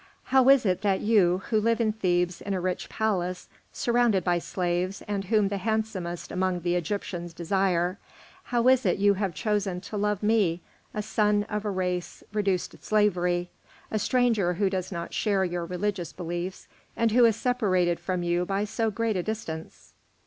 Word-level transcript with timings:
"How 0.23 0.49
is 0.49 0.65
it 0.65 0.81
that 0.81 1.01
you, 1.01 1.43
who 1.51 1.61
live 1.61 1.79
in 1.79 1.91
Thebes 1.93 2.41
in 2.41 2.55
a 2.55 2.59
rich 2.59 2.89
palace, 2.89 3.47
surrounded 3.71 4.23
by 4.23 4.39
slaves, 4.39 5.03
and 5.03 5.25
whom 5.25 5.49
the 5.49 5.59
handsomest 5.59 6.31
among 6.31 6.61
the 6.61 6.73
Egyptians 6.75 7.33
desire, 7.35 7.99
how 8.45 8.67
is 8.67 8.83
it 8.83 8.97
you 8.97 9.13
have 9.13 9.35
chosen 9.35 9.79
to 9.81 9.97
love 9.97 10.23
me, 10.23 10.61
a 10.91 11.03
son 11.03 11.43
of 11.49 11.65
a 11.65 11.69
race 11.69 12.23
reduced 12.33 12.71
to 12.71 12.77
slavery, 12.79 13.51
a 13.91 13.99
stranger 13.99 14.53
who 14.55 14.71
does 14.71 14.91
not 14.91 15.13
share 15.13 15.45
your 15.45 15.65
religious 15.65 16.11
beliefs 16.13 16.67
and 16.97 17.11
who 17.11 17.23
is 17.23 17.35
separated 17.35 17.99
from 17.99 18.23
you 18.23 18.43
by 18.43 18.63
so 18.65 18.89
great 18.89 19.15
a 19.15 19.21
distance?" 19.21 19.93